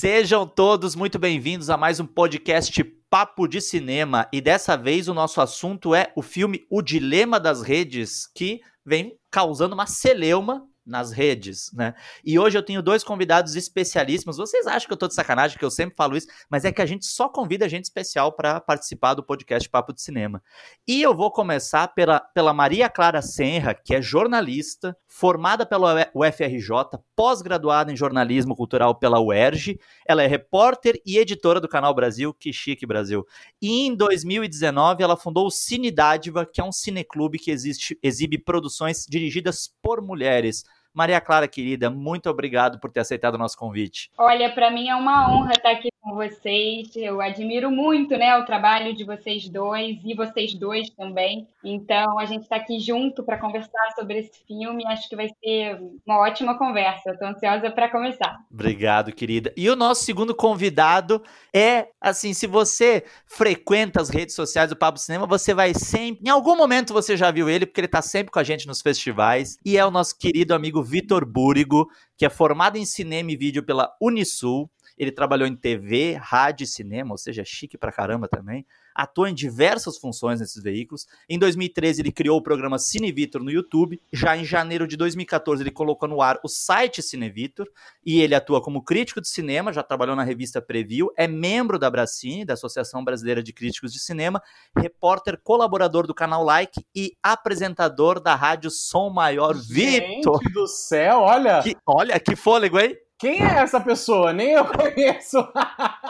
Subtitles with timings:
[0.00, 4.26] Sejam todos muito bem-vindos a mais um podcast Papo de Cinema.
[4.32, 9.18] E dessa vez o nosso assunto é o filme O Dilema das Redes, que vem
[9.30, 11.94] causando uma celeuma nas redes, né?
[12.24, 14.36] E hoje eu tenho dois convidados especialíssimos.
[14.36, 16.82] Vocês acham que eu tô de sacanagem, que eu sempre falo isso, mas é que
[16.82, 20.42] a gente só convida gente especial para participar do podcast Papo de Cinema.
[20.86, 26.98] E eu vou começar pela, pela Maria Clara Senra, que é jornalista, formada pela UFRJ,
[27.14, 29.78] pós-graduada em jornalismo cultural pela UERJ.
[30.06, 33.24] Ela é repórter e editora do Canal Brasil, que chique Brasil.
[33.62, 38.38] E em 2019 ela fundou o Cine Dádiva, que é um cineclube que existe, exibe
[38.38, 40.64] produções dirigidas por mulheres.
[40.92, 44.10] Maria Clara, querida, muito obrigado por ter aceitado o nosso convite.
[44.18, 46.94] Olha, para mim é uma honra estar aqui com vocês.
[46.96, 51.46] Eu admiro muito, né, o trabalho de vocês dois e vocês dois também.
[51.62, 54.86] Então, a gente está aqui junto para conversar sobre esse filme.
[54.86, 57.10] Acho que vai ser uma ótima conversa.
[57.10, 58.38] Estou ansiosa para começar.
[58.50, 59.52] Obrigado, querida.
[59.56, 61.22] E o nosso segundo convidado
[61.54, 66.30] é, assim, se você frequenta as redes sociais do Papo Cinema, você vai sempre, em
[66.30, 69.58] algum momento você já viu ele, porque ele está sempre com a gente nos festivais.
[69.64, 73.62] E é o nosso querido amigo Vitor Búrigo, que é formado em cinema e vídeo
[73.62, 78.66] pela Unisul ele trabalhou em TV, rádio e cinema, ou seja, chique pra caramba também.
[79.00, 81.06] Atua em diversas funções nesses veículos.
[81.26, 83.98] Em 2013, ele criou o programa Cinevitor no YouTube.
[84.12, 87.66] Já em janeiro de 2014, ele colocou no ar o site Cinevitor.
[88.04, 91.10] E ele atua como crítico de cinema, já trabalhou na revista Preview.
[91.16, 94.42] É membro da Bracine, da Associação Brasileira de Críticos de Cinema.
[94.76, 99.56] Repórter colaborador do canal Like e apresentador da rádio Som Maior.
[99.56, 100.40] Vitor!
[100.52, 101.62] do céu, olha!
[101.62, 102.96] Que, olha, que fôlego, hein?
[103.20, 104.32] Quem é essa pessoa?
[104.32, 105.38] Nem eu conheço.
[105.54, 106.06] a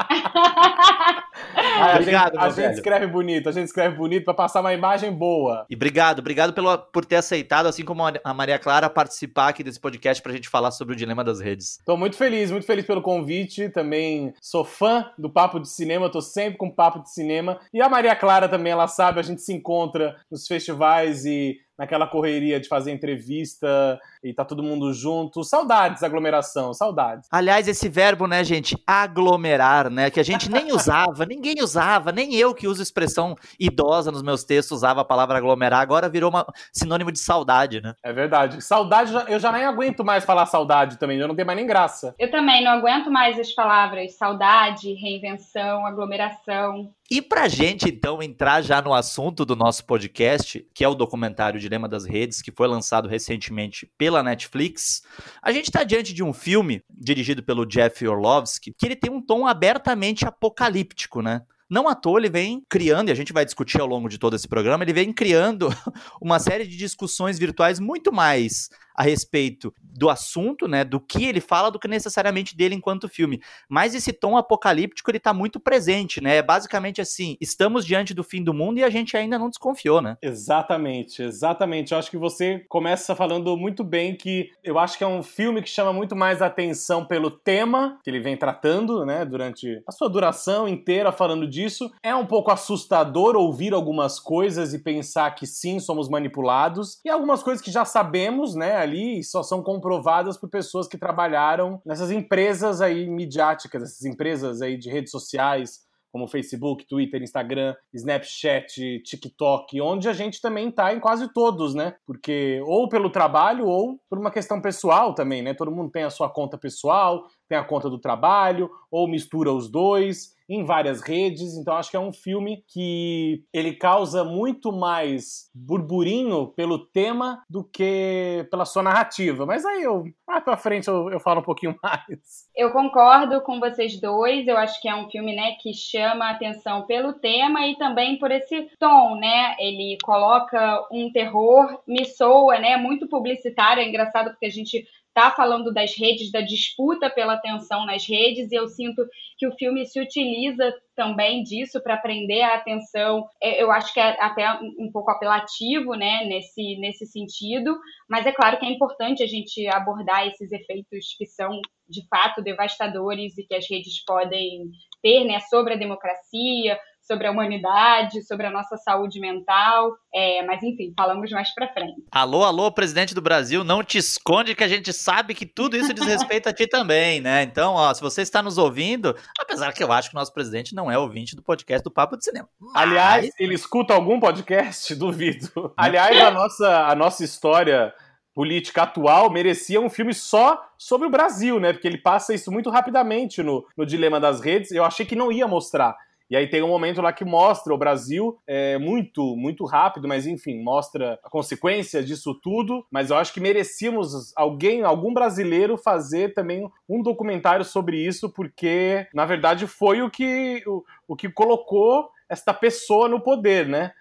[1.99, 5.67] obrigado, gente, a gente escreve bonito, a gente escreve bonito para passar uma imagem boa.
[5.69, 9.81] E obrigado, obrigado pelo, por ter aceitado, assim como a Maria Clara, participar aqui desse
[9.81, 11.81] podcast para a gente falar sobre o dilema das redes.
[11.81, 13.69] Estou muito feliz, muito feliz pelo convite.
[13.71, 17.59] Também sou fã do Papo de Cinema, estou sempre com Papo de Cinema.
[17.75, 22.07] E a Maria Clara também, ela sabe, a gente se encontra nos festivais e naquela
[22.07, 25.43] correria de fazer entrevista e tá todo mundo junto.
[25.43, 27.29] Saudades, aglomeração, saudades.
[27.31, 32.35] Aliás, esse verbo, né, gente, aglomerar, né, que a gente nem usava, ninguém usava, nem
[32.35, 36.47] eu que uso expressão idosa nos meus textos usava a palavra aglomerar, agora virou uma
[36.73, 37.95] sinônimo de saudade, né?
[38.03, 38.63] É verdade.
[38.63, 42.15] Saudade, eu já nem aguento mais falar saudade também, eu não tenho mais nem graça.
[42.19, 46.93] Eu também não aguento mais as palavras saudade, reinvenção, aglomeração.
[47.13, 51.59] E pra gente, então, entrar já no assunto do nosso podcast, que é o documentário
[51.59, 55.03] Dilema das Redes, que foi lançado recentemente pela Netflix,
[55.41, 59.23] a gente está diante de um filme dirigido pelo Jeff Orlovsky, que ele tem um
[59.23, 61.43] tom abertamente apocalíptico, né?
[61.71, 64.35] Não à toa ele vem criando, e a gente vai discutir ao longo de todo
[64.35, 65.69] esse programa, ele vem criando
[66.21, 68.69] uma série de discussões virtuais muito mais
[69.01, 73.41] a respeito do assunto, né, do que ele fala, do que necessariamente dele enquanto filme.
[73.67, 76.37] Mas esse tom apocalíptico, ele tá muito presente, né?
[76.37, 80.03] É basicamente assim, estamos diante do fim do mundo e a gente ainda não desconfiou,
[80.03, 80.19] né?
[80.21, 81.93] Exatamente, exatamente.
[81.93, 85.63] Eu acho que você começa falando muito bem que eu acho que é um filme
[85.63, 90.11] que chama muito mais atenção pelo tema que ele vem tratando, né, durante a sua
[90.11, 91.91] duração inteira falando disso.
[92.03, 97.43] É um pouco assustador ouvir algumas coisas e pensar que sim, somos manipulados e algumas
[97.43, 102.81] coisas que já sabemos, né, ali só são comprovadas por pessoas que trabalharam nessas empresas
[102.81, 105.81] aí midiáticas, essas empresas aí de redes sociais,
[106.13, 111.95] como Facebook, Twitter, Instagram, Snapchat, TikTok, onde a gente também está em quase todos, né?
[112.05, 115.55] Porque ou pelo trabalho ou por uma questão pessoal também, né?
[115.55, 119.69] Todo mundo tem a sua conta pessoal, tem a conta do trabalho, ou mistura os
[119.69, 121.57] dois em várias redes.
[121.57, 127.63] Então acho que é um filme que ele causa muito mais burburinho pelo tema do
[127.65, 129.45] que pela sua narrativa.
[129.45, 132.49] Mas aí eu mais para frente eu, eu falo um pouquinho mais.
[132.57, 134.47] Eu concordo com vocês dois.
[134.47, 138.19] Eu acho que é um filme, né, que chama a atenção pelo tema e também
[138.19, 139.57] por esse tom, né?
[139.59, 143.83] Ele coloca um terror, me soa, né, muito publicitário.
[143.83, 148.51] É engraçado porque a gente está falando das redes, da disputa pela atenção nas redes,
[148.51, 149.05] e eu sinto
[149.37, 153.27] que o filme se utiliza também disso para prender a atenção.
[153.43, 157.77] É, eu acho que é até um pouco apelativo, né, nesse, nesse sentido,
[158.09, 162.43] mas é claro que é importante a gente abordar esses efeitos que são de fato
[162.43, 164.71] devastadores e que as redes podem
[165.03, 166.79] ter, né, sobre a democracia,
[167.11, 169.97] sobre a humanidade, sobre a nossa saúde mental.
[170.15, 172.05] É, mas enfim, falamos mais para frente.
[172.13, 175.93] Alô, alô, presidente do Brasil, não te esconde que a gente sabe que tudo isso
[175.93, 177.43] diz respeito a ti também, né?
[177.43, 180.73] Então, ó, se você está nos ouvindo, apesar que eu acho que o nosso presidente
[180.73, 182.49] não é ouvinte do podcast do Papo de Cinema.
[182.61, 182.77] Mas...
[182.77, 184.95] Aliás, ele escuta algum podcast?
[184.95, 185.73] Duvido.
[185.77, 187.93] Aliás, a nossa, a nossa história
[188.33, 191.73] política atual merecia um filme só sobre o Brasil, né?
[191.73, 194.71] Porque ele passa isso muito rapidamente no, no Dilema das Redes.
[194.71, 195.97] Eu achei que não ia mostrar.
[196.31, 200.29] E aí tem um momento lá que mostra o Brasil é, muito, muito rápido, mas
[200.29, 202.87] enfim, mostra a consequência disso tudo.
[202.89, 209.09] Mas eu acho que merecíamos alguém, algum brasileiro, fazer também um documentário sobre isso, porque
[209.13, 213.93] na verdade foi o que, o, o que colocou esta pessoa no poder, né?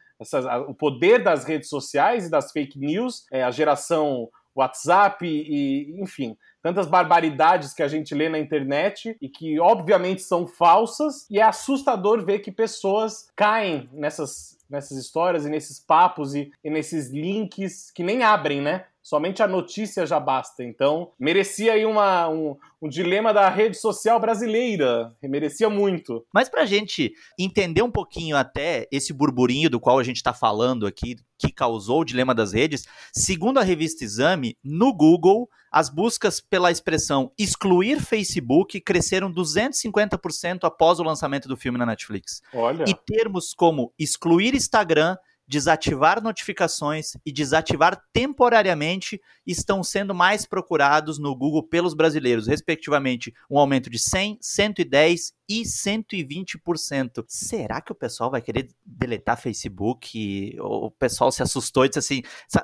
[0.67, 6.37] O poder das redes sociais e das fake news, é, a geração WhatsApp e, enfim,
[6.61, 11.43] tantas barbaridades que a gente lê na internet e que obviamente são falsas, e é
[11.43, 17.91] assustador ver que pessoas caem nessas, nessas histórias e nesses papos e, e nesses links
[17.91, 18.85] que nem abrem, né?
[19.01, 20.63] Somente a notícia já basta.
[20.63, 25.15] Então, merecia aí uma, um, um dilema da rede social brasileira.
[25.23, 26.25] Merecia muito.
[26.33, 30.85] Mas pra gente entender um pouquinho até esse burburinho do qual a gente está falando
[30.85, 36.41] aqui, que causou o dilema das redes, segundo a revista Exame, no Google, as buscas
[36.41, 42.41] pela expressão excluir Facebook cresceram 250% após o lançamento do filme na Netflix.
[42.53, 42.85] Olha.
[42.87, 45.15] E termos como excluir Instagram
[45.49, 53.57] desativar notificações e desativar temporariamente estão sendo mais procurados no Google pelos brasileiros, respectivamente, um
[53.57, 57.25] aumento de 100, 110 e 120%.
[57.27, 60.55] Será que o pessoal vai querer deletar Facebook?
[60.59, 62.21] O pessoal se assustou e disse assim,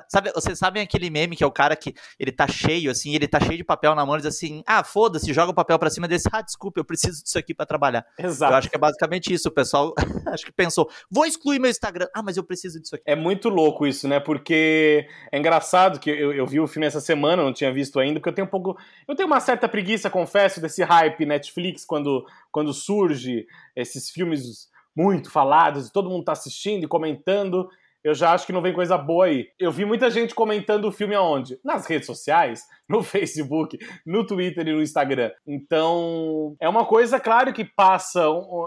[0.08, 3.26] sabe, vocês sabem aquele meme que é o cara que ele tá cheio assim, ele
[3.26, 5.90] tá cheio de papel na mão e diz assim: "Ah, foda-se, joga o papel para
[5.90, 8.06] cima desse, ah, desculpa, eu preciso disso aqui para trabalhar".
[8.18, 8.52] Exato.
[8.52, 9.92] Eu acho que é basicamente isso, o pessoal
[10.32, 12.06] acho que pensou: "Vou excluir meu Instagram.
[12.14, 13.04] Ah, mas eu preciso disso aqui".
[13.06, 14.20] É muito louco isso, né?
[14.20, 18.20] Porque é engraçado que eu, eu vi o filme essa semana, não tinha visto ainda,
[18.20, 18.76] porque eu tenho um pouco,
[19.08, 25.30] eu tenho uma certa preguiça, confesso, desse hype Netflix quando quando surge esses filmes muito
[25.30, 27.68] falados e todo mundo tá assistindo e comentando,
[28.06, 29.48] eu já acho que não vem coisa boa aí.
[29.58, 31.58] Eu vi muita gente comentando o filme aonde?
[31.64, 33.76] Nas redes sociais, no Facebook,
[34.06, 35.32] no Twitter e no Instagram.
[35.44, 38.24] Então, é uma coisa, claro, que passa.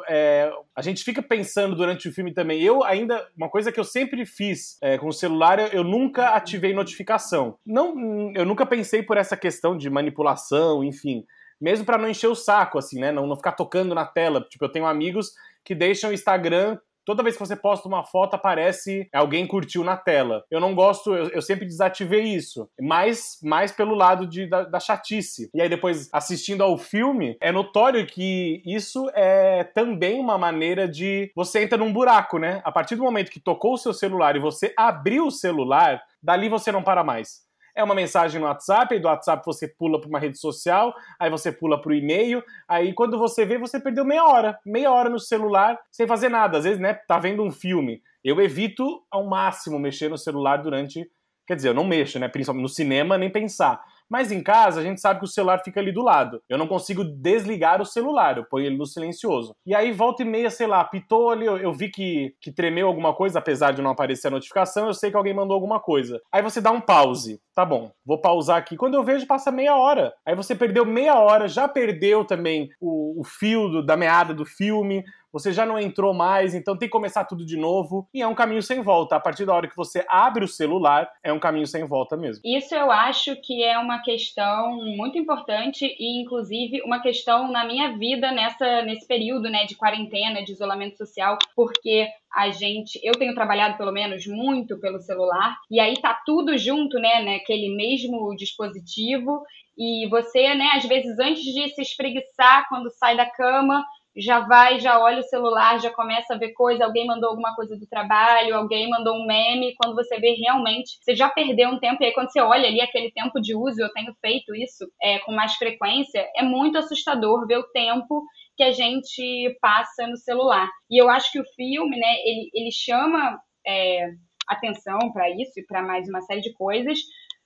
[0.10, 2.62] É, a gente fica pensando durante o filme também.
[2.62, 3.26] Eu ainda.
[3.38, 7.58] Uma coisa que eu sempre fiz é, com o celular, eu nunca ativei notificação.
[7.66, 11.26] Não, eu nunca pensei por essa questão de manipulação, enfim
[11.60, 13.12] mesmo para não encher o saco, assim, né?
[13.12, 14.46] Não, não ficar tocando na tela.
[14.50, 15.32] Tipo, eu tenho amigos
[15.64, 16.78] que deixam o Instagram
[17.10, 20.44] toda vez que você posta uma foto, aparece alguém curtiu na tela.
[20.52, 22.70] Eu não gosto, eu, eu sempre desativei isso.
[22.80, 25.50] Mais, mais pelo lado de, da, da, chatice.
[25.52, 31.32] E aí, depois, assistindo ao filme, é notório que isso é também uma maneira de.
[31.36, 32.62] Você entra num buraco, né?
[32.64, 36.48] A partir do momento que tocou o seu celular e você abriu o celular, dali
[36.48, 40.10] você não para mais é uma mensagem no WhatsApp, aí do WhatsApp você pula para
[40.10, 44.06] uma rede social, aí você pula para o e-mail, aí quando você vê, você perdeu
[44.06, 46.58] meia hora, meia hora no celular sem fazer nada.
[46.58, 48.02] Às vezes, né, tá vendo um filme.
[48.24, 51.10] Eu evito ao máximo mexer no celular durante.
[51.48, 52.28] Quer dizer, eu não mexo, né?
[52.28, 53.82] Principalmente no cinema, nem pensar.
[54.10, 56.42] Mas em casa, a gente sabe que o celular fica ali do lado.
[56.50, 59.56] Eu não consigo desligar o celular, eu ponho ele no silencioso.
[59.66, 62.88] E aí, volta e meia, sei lá, pitou ali, eu, eu vi que, que tremeu
[62.88, 66.20] alguma coisa, apesar de não aparecer a notificação, eu sei que alguém mandou alguma coisa.
[66.32, 67.40] Aí você dá um pause.
[67.54, 68.78] Tá bom, vou pausar aqui.
[68.78, 70.14] Quando eu vejo, passa meia hora.
[70.26, 74.46] Aí você perdeu meia hora, já perdeu também o, o fio do, da meada do
[74.46, 78.08] filme, você já não entrou mais, então tem que começar tudo de novo.
[78.14, 79.16] E é um caminho sem volta.
[79.16, 82.42] A partir da hora que você abre o celular, é um caminho sem volta mesmo.
[82.46, 87.98] Isso eu acho que é uma questão muito importante e, inclusive, uma questão na minha
[87.98, 93.34] vida nessa, nesse período né, de quarentena, de isolamento social, porque a gente, eu tenho
[93.34, 99.44] trabalhado pelo menos muito pelo celular, e aí tá tudo junto, né, naquele mesmo dispositivo,
[99.78, 103.84] e você, né, às vezes antes de se espreguiçar quando sai da cama,
[104.16, 107.78] já vai, já olha o celular, já começa a ver coisa, alguém mandou alguma coisa
[107.78, 112.04] do trabalho, alguém mandou um meme, quando você vê realmente, você já perdeu um tempo,
[112.04, 115.20] e aí quando você olha ali aquele tempo de uso, eu tenho feito isso é,
[115.20, 118.24] com mais frequência, é muito assustador ver o tempo
[118.58, 120.68] que a gente passa no celular.
[120.90, 124.10] E eu acho que o filme, né, ele, ele chama é,
[124.50, 127.00] atenção para isso e para mais uma série de coisas,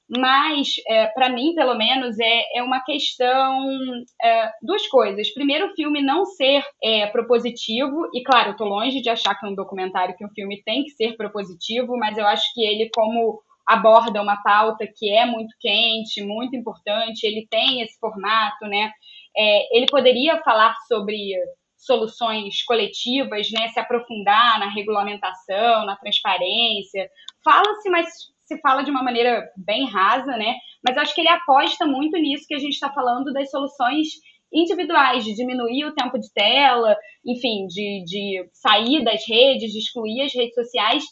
[0.10, 3.60] mas é, para mim, pelo menos, é, é uma questão
[4.22, 5.33] é, duas coisas.
[5.33, 9.45] Primeiro, o filme não ser é, propositivo, e claro, eu tô longe de achar que
[9.45, 13.41] um documentário que um filme tem que ser propositivo, mas eu acho que ele, como
[13.65, 18.91] aborda uma pauta que é muito quente, muito importante, ele tem esse formato, né?
[19.36, 21.33] É, ele poderia falar sobre
[21.77, 27.10] soluções coletivas, né, se aprofundar na regulamentação, na transparência.
[27.43, 28.07] Fala-se, mas
[28.53, 30.55] se fala de uma maneira bem rasa, né?
[30.86, 34.07] Mas acho que ele aposta muito nisso que a gente está falando das soluções
[34.53, 36.95] individuais, de diminuir o tempo de tela,
[37.25, 41.03] enfim, de, de sair das redes, de excluir as redes sociais.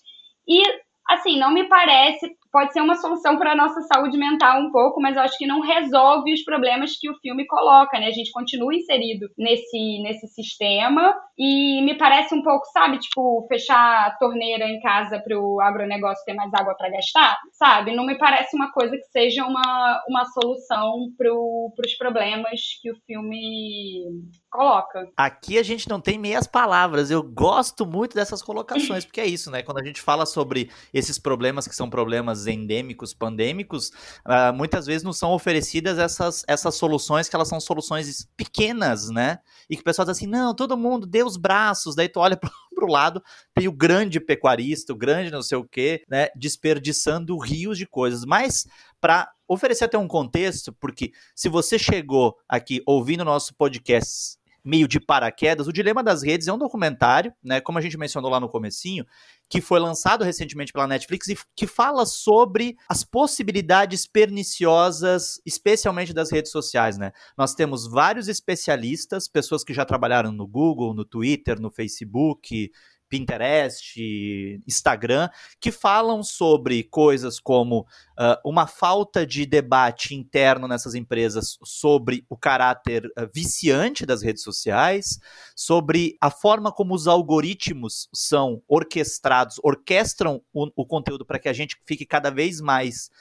[0.47, 0.61] E,
[1.09, 5.01] assim, não me parece pode ser uma solução para a nossa saúde mental um pouco,
[5.01, 8.07] mas eu acho que não resolve os problemas que o filme coloca, né?
[8.07, 14.07] A gente continua inserido nesse, nesse sistema e me parece um pouco, sabe, tipo, fechar
[14.07, 17.95] a torneira em casa para o agronegócio ter mais água para gastar, sabe?
[17.95, 22.95] Não me parece uma coisa que seja uma, uma solução para os problemas que o
[23.05, 24.03] filme
[24.49, 25.07] coloca.
[25.15, 27.09] Aqui a gente não tem meias palavras.
[27.09, 29.63] Eu gosto muito dessas colocações, porque é isso, né?
[29.63, 33.89] Quando a gente fala sobre esses problemas que são problemas endêmicos, pandêmicos,
[34.27, 39.39] uh, muitas vezes não são oferecidas essas, essas soluções que elas são soluções pequenas, né?
[39.69, 42.35] E que o pessoal diz assim: não, todo mundo dê os braços, daí tu olha
[42.37, 43.21] pro, pro lado,
[43.53, 46.27] tem o grande pecuarista, o grande não sei o quê, né?
[46.35, 48.25] Desperdiçando rios de coisas.
[48.25, 48.65] Mas
[48.99, 54.99] para oferecer até um contexto, porque se você chegou aqui ouvindo nosso podcast meio de
[54.99, 55.67] paraquedas.
[55.67, 59.05] O Dilema das Redes é um documentário, né, como a gente mencionou lá no comecinho,
[59.49, 66.31] que foi lançado recentemente pela Netflix e que fala sobre as possibilidades perniciosas, especialmente das
[66.31, 67.11] redes sociais, né?
[67.37, 72.71] Nós temos vários especialistas, pessoas que já trabalharam no Google, no Twitter, no Facebook,
[73.11, 81.59] Pinterest, Instagram, que falam sobre coisas como uh, uma falta de debate interno nessas empresas
[81.61, 85.19] sobre o caráter uh, viciante das redes sociais,
[85.53, 91.53] sobre a forma como os algoritmos são orquestrados, orquestram o, o conteúdo para que a
[91.53, 93.11] gente fique cada vez mais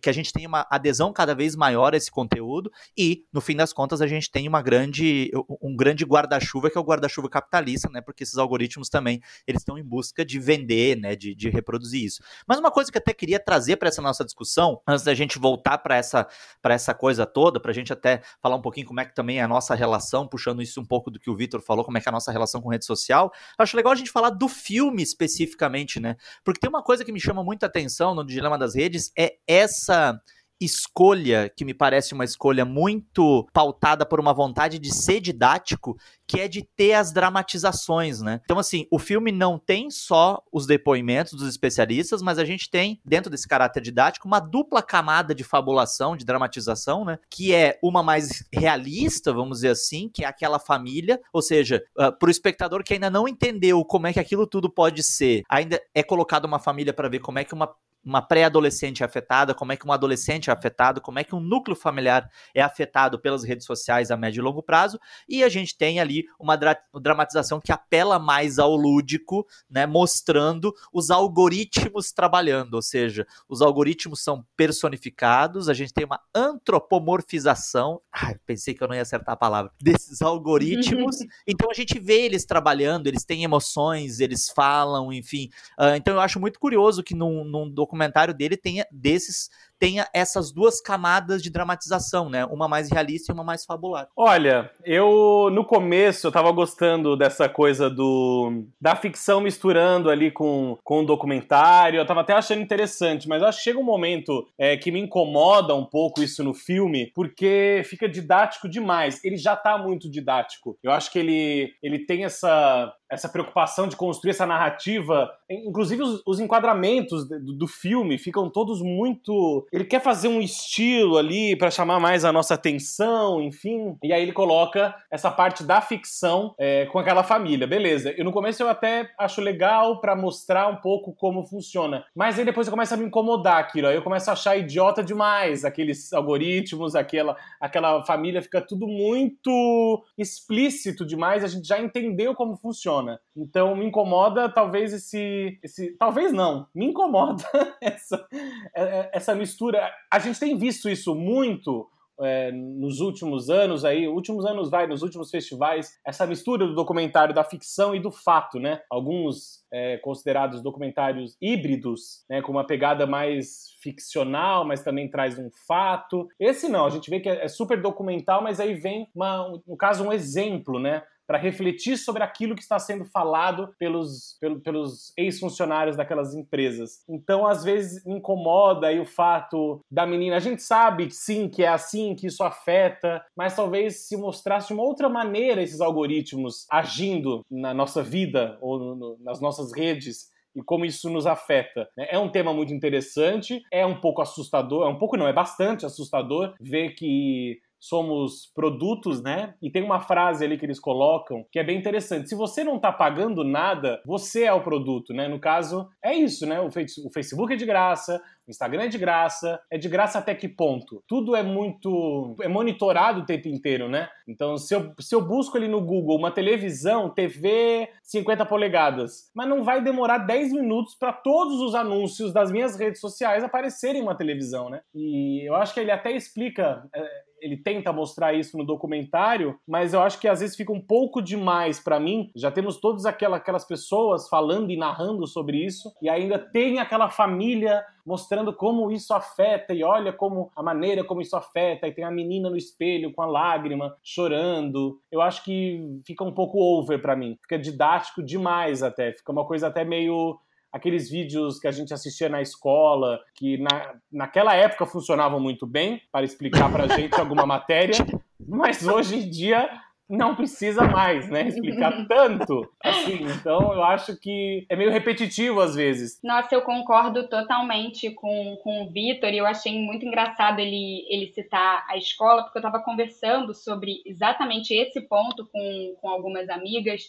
[0.00, 3.56] que a gente tenha uma adesão cada vez maior a esse conteúdo e, no fim
[3.56, 5.30] das contas, a gente tem uma grande,
[5.62, 8.00] um grande guarda-chuva que é o guarda-chuva capitalista, né?
[8.00, 11.16] Porque esses algoritmos também eles estão em busca de vender, né?
[11.16, 12.22] De, de reproduzir isso.
[12.46, 15.38] Mas uma coisa que eu até queria trazer para essa nossa discussão, antes da gente
[15.38, 16.26] voltar para essa,
[16.64, 19.42] essa coisa toda, para a gente até falar um pouquinho como é que também é
[19.42, 22.08] a nossa relação, puxando isso um pouco do que o Vitor falou, como é que
[22.08, 23.32] é a nossa relação com rede social.
[23.56, 26.16] Acho legal a gente falar do filme especificamente, né?
[26.44, 29.77] Porque tem uma coisa que me chama muita atenção no Dilema das Redes, é essa
[29.78, 30.20] essa
[30.60, 36.40] escolha, que me parece uma escolha muito pautada por uma vontade de ser didático, que
[36.40, 38.40] é de ter as dramatizações, né?
[38.44, 43.00] Então, assim, o filme não tem só os depoimentos dos especialistas, mas a gente tem,
[43.04, 47.18] dentro desse caráter didático, uma dupla camada de fabulação, de dramatização, né?
[47.30, 52.12] Que é uma mais realista, vamos dizer assim, que é aquela família, ou seja, uh,
[52.18, 56.02] pro espectador que ainda não entendeu como é que aquilo tudo pode ser, ainda é
[56.02, 57.72] colocado uma família para ver como é que uma
[58.04, 61.40] uma pré-adolescente é afetada, como é que um adolescente é afetado, como é que um
[61.40, 65.76] núcleo familiar é afetado pelas redes sociais a médio e longo prazo, e a gente
[65.76, 72.74] tem ali uma dra dramatização que apela mais ao lúdico, né, mostrando os algoritmos trabalhando,
[72.74, 78.88] ou seja, os algoritmos são personificados, a gente tem uma antropomorfização, ai, pensei que eu
[78.88, 83.44] não ia acertar a palavra, desses algoritmos, então a gente vê eles trabalhando, eles têm
[83.44, 88.56] emoções, eles falam, enfim, uh, então eu acho muito curioso que num, num documentário dele
[88.56, 92.44] tenha desses tenha essas duas camadas de dramatização, né?
[92.46, 94.08] Uma mais realista e uma mais fabular.
[94.16, 100.76] Olha, eu no começo eu tava gostando dessa coisa do da ficção misturando ali com,
[100.82, 104.76] com o documentário, eu tava até achando interessante, mas acho que chega um momento é,
[104.76, 109.22] que me incomoda um pouco isso no filme, porque fica didático demais.
[109.24, 110.76] Ele já tá muito didático.
[110.82, 116.22] Eu acho que ele, ele tem essa essa preocupação de construir essa narrativa, inclusive os,
[116.26, 121.70] os enquadramentos do, do filme ficam todos muito ele quer fazer um estilo ali para
[121.70, 123.96] chamar mais a nossa atenção, enfim.
[124.02, 128.14] E aí ele coloca essa parte da ficção é, com aquela família, beleza.
[128.16, 132.04] E no começo eu até acho legal para mostrar um pouco como funciona.
[132.14, 133.88] Mas aí depois começa a me incomodar aquilo.
[133.88, 140.02] Aí eu começo a achar idiota demais aqueles algoritmos, aquela, aquela família fica tudo muito
[140.16, 141.44] explícito demais.
[141.44, 143.20] A gente já entendeu como funciona.
[143.36, 145.58] Então me incomoda talvez esse.
[145.62, 147.44] esse talvez não, me incomoda
[147.80, 148.26] essa,
[148.74, 149.90] é, é, essa mistura mistura.
[150.10, 151.88] A gente tem visto isso muito
[152.20, 157.34] é, nos últimos anos aí, últimos anos vai, nos últimos festivais, essa mistura do documentário
[157.34, 158.80] da ficção e do fato, né?
[158.90, 162.42] Alguns é, considerados documentários híbridos, né?
[162.42, 166.28] Com uma pegada mais ficcional, mas também traz um fato.
[166.40, 169.76] Esse não, a gente vê que é, é super documental, mas aí vem, uma, no
[169.76, 171.02] caso, um exemplo, né?
[171.28, 177.04] Para refletir sobre aquilo que está sendo falado pelos, pelo, pelos ex-funcionários daquelas empresas.
[177.06, 180.36] Então, às vezes, me incomoda aí o fato da menina.
[180.36, 184.72] A gente sabe, sim, que é assim, que isso afeta, mas talvez se mostrasse de
[184.72, 190.62] uma outra maneira esses algoritmos agindo na nossa vida ou no, nas nossas redes e
[190.62, 191.88] como isso nos afeta.
[191.96, 192.08] Né?
[192.10, 195.86] É um tema muito interessante, é um pouco assustador, é um pouco não, é bastante
[195.86, 199.54] assustador ver que somos produtos, né?
[199.62, 202.28] E tem uma frase ali que eles colocam que é bem interessante.
[202.28, 205.28] Se você não está pagando nada, você é o produto, né?
[205.28, 206.60] No caso, é isso, né?
[206.60, 206.70] O
[207.12, 208.20] Facebook é de graça,
[208.50, 211.02] Instagram é de graça, é de graça até que ponto?
[211.06, 212.36] Tudo é muito.
[212.40, 214.08] é monitorado o tempo inteiro, né?
[214.26, 219.48] Então, se eu, se eu busco ali no Google uma televisão, TV 50 polegadas, mas
[219.48, 224.14] não vai demorar 10 minutos para todos os anúncios das minhas redes sociais aparecerem uma
[224.14, 224.80] televisão, né?
[224.94, 226.86] E eu acho que ele até explica.
[226.94, 230.80] É, ele tenta mostrar isso no documentário, mas eu acho que às vezes fica um
[230.80, 232.30] pouco demais para mim.
[232.34, 237.84] Já temos todas aquelas pessoas falando e narrando sobre isso, e ainda tem aquela família
[238.08, 242.10] mostrando como isso afeta e olha como a maneira como isso afeta e tem a
[242.10, 244.98] menina no espelho com a lágrima chorando.
[245.12, 247.36] Eu acho que fica um pouco over para mim.
[247.42, 250.40] Fica didático demais até, fica uma coisa até meio
[250.72, 256.00] aqueles vídeos que a gente assistia na escola, que na, naquela época funcionavam muito bem
[256.10, 257.96] para explicar para a gente alguma matéria,
[258.40, 259.68] mas hoje em dia
[260.08, 261.48] não precisa mais, né?
[261.48, 263.24] Explicar tanto assim.
[263.24, 266.18] Então, eu acho que é meio repetitivo às vezes.
[266.22, 271.32] Nossa, eu concordo totalmente com, com o Vitor e eu achei muito engraçado ele, ele
[271.32, 277.02] citar a escola, porque eu estava conversando sobre exatamente esse ponto com, com algumas amigas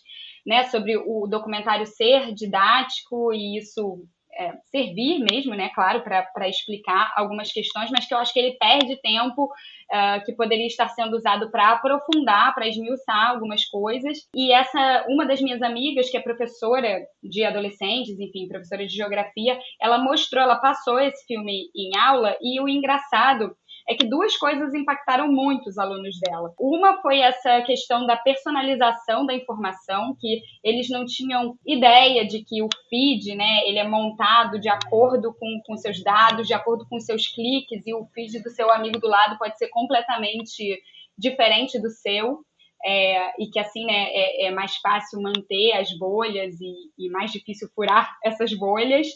[0.46, 4.04] né, sobre o documentário ser didático e isso
[4.40, 8.58] é, servir mesmo, né, claro, para explicar algumas questões, mas que eu acho que ele
[8.58, 14.30] perde tempo uh, que poderia estar sendo usado para aprofundar, para esmiuçar algumas coisas.
[14.34, 19.60] E essa, uma das minhas amigas, que é professora de adolescentes, enfim, professora de geografia,
[19.82, 23.54] ela mostrou, ela passou esse filme em aula e o engraçado
[23.90, 26.54] é que duas coisas impactaram muito os alunos dela.
[26.60, 32.62] Uma foi essa questão da personalização da informação, que eles não tinham ideia de que
[32.62, 37.00] o feed, né, ele é montado de acordo com, com seus dados, de acordo com
[37.00, 40.80] seus cliques, e o feed do seu amigo do lado pode ser completamente
[41.18, 42.42] diferente do seu.
[42.86, 47.30] É, e que assim né, é, é, mais fácil manter as bolhas e, e mais
[47.30, 49.08] difícil furar essas bolhas.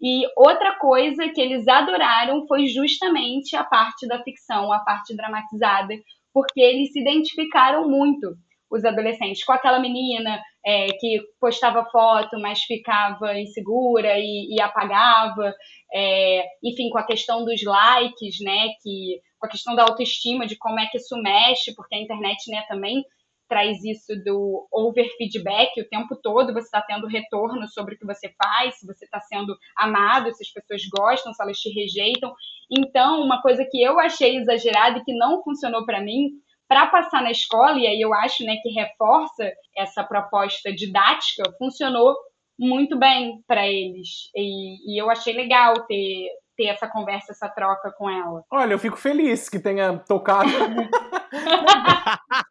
[0.00, 5.94] E outra coisa que eles adoraram foi justamente a parte da ficção, a parte dramatizada,
[6.32, 8.34] porque eles se identificaram muito,
[8.70, 15.52] os adolescentes, com aquela menina é, que postava foto, mas ficava insegura e, e apagava,
[15.92, 20.56] é, enfim, com a questão dos likes, né, que, com a questão da autoestima, de
[20.56, 23.04] como é que isso mexe, porque a internet, né, também
[23.50, 28.06] traz isso do over feedback o tempo todo, você está tendo retorno sobre o que
[28.06, 32.32] você faz, se você está sendo amado, se as pessoas gostam, se elas te rejeitam.
[32.70, 36.30] Então, uma coisa que eu achei exagerada e que não funcionou para mim,
[36.68, 42.14] para passar na escola, e aí eu acho né, que reforça essa proposta didática, funcionou
[42.56, 44.30] muito bem para eles.
[44.36, 48.44] E, e eu achei legal ter, ter essa conversa, essa troca com ela.
[48.48, 50.50] Olha, eu fico feliz que tenha tocado.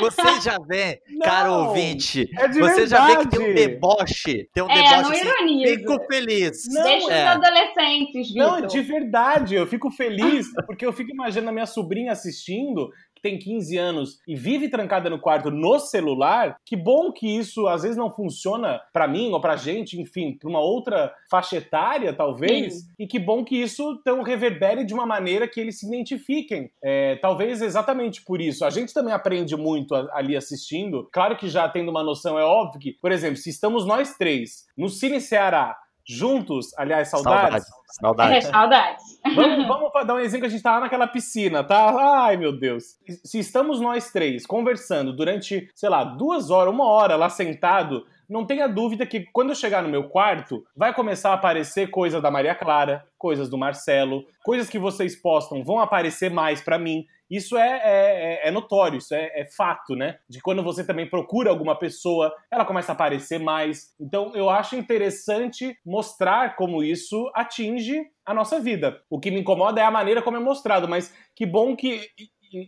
[0.00, 2.86] você já vê, não, caro ouvinte, é você verdade.
[2.86, 5.24] já vê que tem um deboche, tem um é, deboche.
[5.24, 6.62] Não assim, Fico feliz.
[6.70, 7.24] Não, Deixa é.
[7.24, 8.60] os adolescentes, Vitor.
[8.60, 13.22] Não, de verdade, eu fico feliz porque eu fico imaginando a minha sobrinha assistindo que
[13.22, 17.82] tem 15 anos e vive trancada no quarto no celular, que bom que isso às
[17.82, 22.74] vezes não funciona para mim ou pra gente, enfim, pra uma outra faixa etária, talvez,
[22.74, 22.88] Sim.
[22.98, 26.70] e que bom que isso tão reverbere de uma maneira que eles se identifiquem.
[26.82, 28.64] É, talvez exatamente por isso.
[28.64, 31.08] A gente também aprende muito ali assistindo.
[31.12, 34.66] Claro que já tendo uma noção, é óbvio que, por exemplo, se estamos nós três
[34.76, 35.76] no Cine Ceará
[36.08, 37.66] juntos, aliás, saudades.
[38.00, 38.46] Saudades.
[38.46, 39.04] É, saudades.
[39.34, 42.24] Vamos, vamos dar um exemplo que a gente tá lá naquela piscina, tá?
[42.24, 42.96] Ai, meu Deus.
[43.24, 48.44] Se estamos nós três conversando durante, sei lá, duas horas, uma hora lá sentado, não
[48.44, 52.30] tenha dúvida que quando eu chegar no meu quarto, vai começar a aparecer coisa da
[52.30, 57.06] Maria Clara, coisas do Marcelo, coisas que vocês postam vão aparecer mais para mim.
[57.30, 60.18] Isso é, é, é, é notório, isso é, é, fato, né?
[60.28, 63.94] De quando você também procura alguma pessoa, ela começa a aparecer mais.
[64.00, 69.00] Então eu acho interessante mostrar como isso atinge a nossa vida.
[69.10, 72.00] O que me incomoda é a maneira como é mostrado, mas que bom que.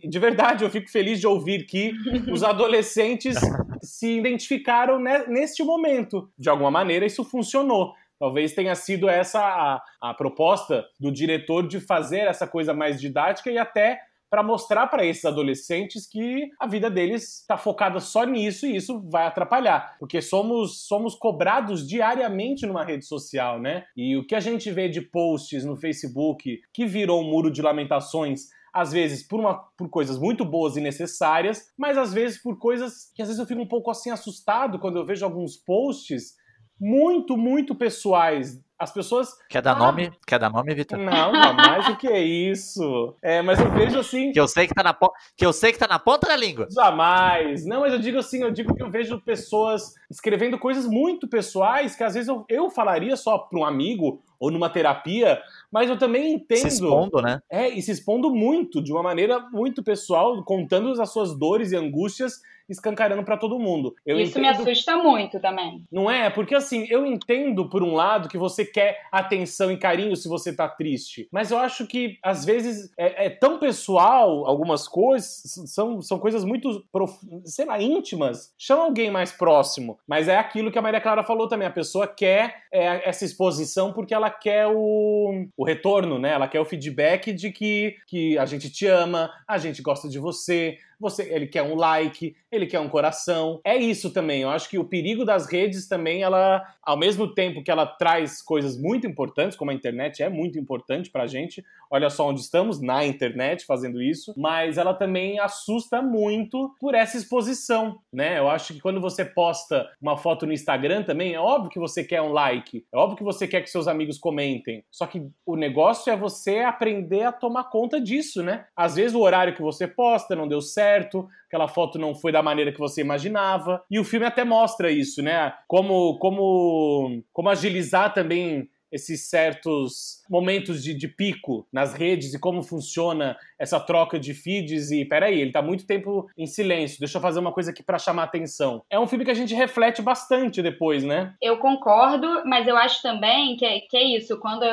[0.07, 1.91] De verdade, eu fico feliz de ouvir que
[2.31, 3.35] os adolescentes
[3.81, 6.29] se identificaram neste momento.
[6.37, 7.93] De alguma maneira, isso funcionou.
[8.19, 13.49] Talvez tenha sido essa a, a proposta do diretor de fazer essa coisa mais didática
[13.49, 13.99] e até
[14.31, 19.01] para mostrar para esses adolescentes que a vida deles está focada só nisso e isso
[19.09, 23.83] vai atrapalhar, porque somos somos cobrados diariamente numa rede social, né?
[23.95, 27.61] E o que a gente vê de posts no Facebook que virou um muro de
[27.61, 32.57] lamentações às vezes por, uma, por coisas muito boas e necessárias, mas às vezes por
[32.57, 36.35] coisas que às vezes eu fico um pouco assim assustado quando eu vejo alguns posts
[36.79, 39.29] muito, muito pessoais as pessoas.
[39.47, 40.11] Quer dar ah, nome?
[40.25, 40.97] Quer dar nome, Vitor?
[40.97, 43.15] Não, jamais o que é isso.
[43.21, 44.31] É, mas eu vejo assim.
[44.31, 44.97] Que eu sei que tá na,
[45.37, 46.67] que eu sei que tá na ponta da língua.
[46.71, 47.65] Jamais.
[47.65, 51.95] Não, mas eu digo assim, eu digo que eu vejo pessoas escrevendo coisas muito pessoais
[51.95, 55.39] que às vezes eu, eu falaria só para um amigo ou numa terapia,
[55.71, 56.59] mas eu também entendo.
[56.59, 57.41] Se expondo, né?
[57.49, 61.75] É, e se expondo muito, de uma maneira muito pessoal, contando as suas dores e
[61.75, 63.95] angústias escancarando para todo mundo.
[64.05, 64.63] Eu Isso entendo...
[64.63, 65.83] me assusta muito também.
[65.91, 66.29] Não é?
[66.29, 70.55] Porque assim, eu entendo por um lado que você quer atenção e carinho se você
[70.55, 76.01] tá triste, mas eu acho que às vezes é, é tão pessoal algumas coisas, são,
[76.01, 77.13] são coisas muito, prof...
[77.45, 78.53] sei lá, íntimas.
[78.57, 82.07] Chama alguém mais próximo, mas é aquilo que a Maria Clara falou também, a pessoa
[82.07, 86.31] quer é, essa exposição porque ela quer o, o retorno, né?
[86.31, 90.17] Ela quer o feedback de que, que a gente te ama, a gente gosta de
[90.17, 93.59] você, você, ele quer um like, ele quer um coração.
[93.63, 94.41] É isso também.
[94.41, 98.41] Eu acho que o perigo das redes também, ela, ao mesmo tempo que ela traz
[98.41, 101.63] coisas muito importantes, como a internet é muito importante pra gente.
[101.89, 104.33] Olha só onde estamos, na internet, fazendo isso.
[104.37, 108.37] Mas ela também assusta muito por essa exposição, né?
[108.37, 112.03] Eu acho que quando você posta uma foto no Instagram também, é óbvio que você
[112.03, 114.83] quer um like, é óbvio que você quer que seus amigos comentem.
[114.91, 118.65] Só que o negócio é você aprender a tomar conta disso, né?
[118.75, 122.31] Às vezes o horário que você posta não deu certo certo, aquela foto não foi
[122.31, 123.83] da maneira que você imaginava.
[123.89, 125.53] E o filme até mostra isso, né?
[125.67, 132.61] Como, como, como agilizar também esses certos momentos de, de, pico nas redes e como
[132.61, 137.21] funciona essa troca de feeds e peraí, ele tá muito tempo em silêncio, deixa eu
[137.21, 138.83] fazer uma coisa aqui para chamar atenção.
[138.89, 141.33] É um filme que a gente reflete bastante depois, né?
[141.41, 144.65] Eu concordo, mas eu acho também que é, que é isso, quando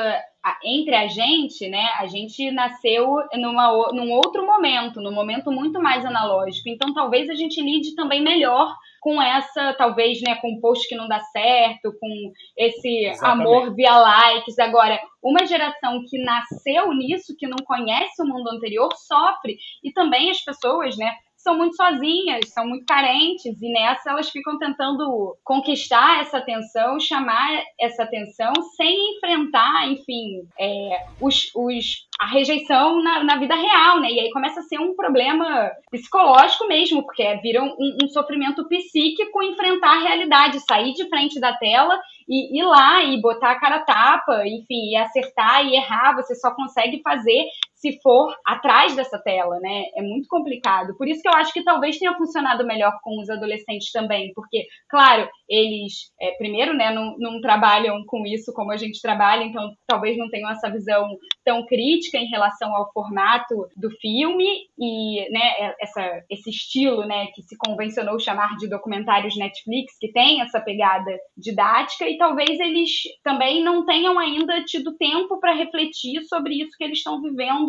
[0.63, 6.05] entre a gente, né, a gente nasceu numa, num outro momento, num momento muito mais
[6.05, 6.69] analógico.
[6.69, 10.95] Então, talvez a gente lide também melhor com essa, talvez, né, com um post que
[10.95, 13.47] não dá certo, com esse Exatamente.
[13.47, 14.59] amor via likes.
[14.59, 19.57] Agora, uma geração que nasceu nisso, que não conhece o mundo anterior, sofre.
[19.83, 24.57] E também as pessoas, né, são muito sozinhas, são muito carentes, e nessa elas ficam
[24.59, 33.01] tentando conquistar essa atenção, chamar essa atenção, sem enfrentar, enfim, é, os, os, a rejeição
[33.01, 34.11] na, na, vida real, né?
[34.11, 39.41] E aí começa a ser um problema psicológico mesmo, porque vira um, um sofrimento psíquico
[39.41, 41.97] enfrentar a realidade, sair de frente da tela
[42.27, 46.51] e ir lá e botar a cara tapa, enfim, e acertar e errar, você só
[46.51, 47.45] consegue fazer
[47.79, 49.85] se for atrás dessa tela, né?
[49.95, 50.95] É muito complicado.
[50.97, 54.65] Por isso que eu acho que talvez tenha funcionado melhor com os adolescentes também, porque,
[54.89, 59.73] claro, eles, é, primeiro, né, não, não, trabalham com isso como a gente trabalha, então
[59.87, 61.07] talvez não tenham essa visão
[61.45, 64.45] tão crítica em relação ao formato do filme
[64.77, 70.11] e, né, é, essa, esse estilo, né, que se convencionou chamar de documentários Netflix, que
[70.11, 72.91] tem essa pegada didática, e talvez eles
[73.23, 77.68] também não tenham ainda tido tempo para refletir sobre isso que eles estão vivendo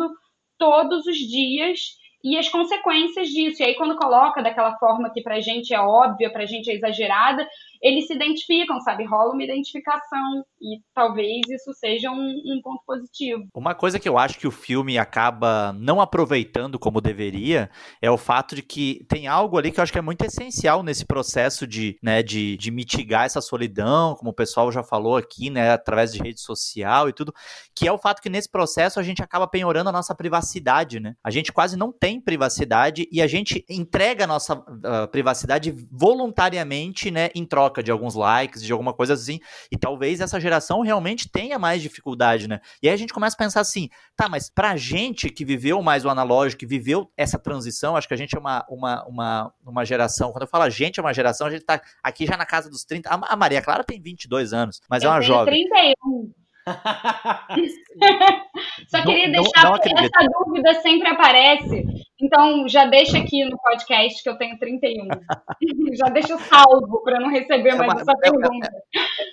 [0.61, 3.61] todos os dias e as consequências disso.
[3.61, 7.47] E aí, quando coloca daquela forma que pra gente é óbvia, pra gente é exagerada,
[7.81, 9.05] eles se identificam, sabe?
[9.05, 13.47] Rola uma identificação e talvez isso seja um, um, ponto positivo.
[13.55, 17.69] Uma coisa que eu acho que o filme acaba não aproveitando como deveria
[18.01, 20.83] é o fato de que tem algo ali que eu acho que é muito essencial
[20.83, 25.49] nesse processo de, né, de, de mitigar essa solidão, como o pessoal já falou aqui,
[25.49, 27.33] né, através de rede social e tudo,
[27.75, 31.15] que é o fato que nesse processo a gente acaba penhorando a nossa privacidade, né?
[31.23, 37.11] A gente quase não tem privacidade e a gente entrega a nossa uh, privacidade voluntariamente,
[37.11, 39.39] né, em troca de alguns likes, de alguma coisa assim.
[39.71, 42.59] E talvez essa geração realmente tenha mais dificuldade, né?
[42.81, 46.03] E aí a gente começa a pensar assim, tá, mas pra gente que viveu mais
[46.03, 49.85] o analógico, que viveu essa transição, acho que a gente é uma, uma, uma, uma
[49.85, 50.31] geração.
[50.31, 52.69] Quando eu falo a gente é uma geração, a gente tá aqui já na casa
[52.69, 53.09] dos 30.
[53.09, 55.67] A Maria Clara tem 22 anos, mas é eu é uma jovem.
[55.69, 56.40] 31.
[58.87, 61.85] Só queria não, deixar não, não essa dúvida sempre aparece.
[62.21, 65.07] Então, já deixa aqui no podcast que eu tenho 31.
[65.97, 68.69] já deixa salvo para não receber é mais essa é pergunta.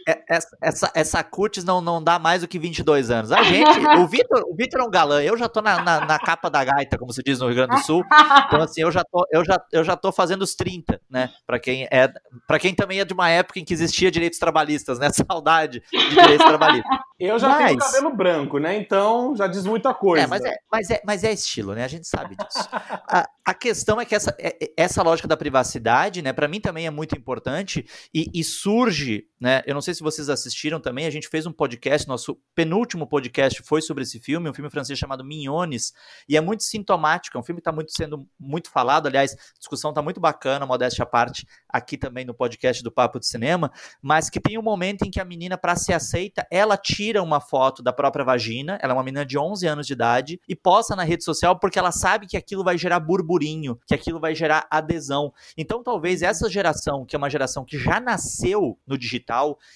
[0.09, 3.31] É, é, essa, essa, essa cutis não, não dá mais do que 22 anos.
[3.31, 5.23] A gente, o Vitor o Vitor é um galã.
[5.23, 7.77] Eu já tô na, na, na, capa da gaita, como se diz no Rio Grande
[7.77, 8.03] do Sul.
[8.47, 11.31] Então, assim, eu já tô, eu já, eu já tô fazendo os 30, né?
[11.47, 12.11] Para quem, é,
[12.59, 15.11] quem também é de uma época em que existia direitos trabalhistas, né?
[15.13, 16.99] Saudade de direitos trabalhistas.
[17.19, 17.67] Eu já mas...
[17.67, 18.77] tenho cabelo branco, né?
[18.77, 20.25] Então já diz muita coisa.
[20.25, 21.85] É, mas é, mas, é, mas é estilo, né?
[21.85, 22.69] A gente sabe disso.
[22.73, 26.61] a, A questão é que essa, é, é, essa lógica da privacidade, né, para mim
[26.61, 31.07] também é muito importante e, e, surge, né, eu não sei se vocês assistiram também,
[31.07, 34.99] a gente fez um podcast, nosso penúltimo podcast foi sobre esse filme, um filme francês
[34.99, 35.93] chamado Minhones,
[36.29, 39.59] e é muito sintomático, é um filme que está muito sendo muito falado, aliás, a
[39.59, 43.71] discussão está muito bacana, modéstia à parte, aqui também no podcast do Papo de Cinema,
[44.03, 47.41] mas que tem um momento em que a menina, para ser aceita, ela tira uma
[47.41, 50.95] foto da própria vagina, ela é uma menina de 11 anos de idade, e posta
[50.95, 54.67] na rede social porque ela sabe que aquilo vai gerar burburinho que aquilo vai gerar
[54.71, 55.33] adesão.
[55.57, 59.28] Então, talvez essa geração, que é uma geração que já nasceu no digital,